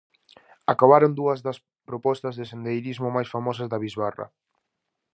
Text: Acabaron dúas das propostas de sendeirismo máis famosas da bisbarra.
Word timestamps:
Acabaron 0.73 1.11
dúas 1.19 1.39
das 1.45 1.57
propostas 1.89 2.33
de 2.39 2.45
sendeirismo 2.51 3.07
máis 3.15 3.29
famosas 3.35 3.67
da 3.69 3.81
bisbarra. 3.85 4.25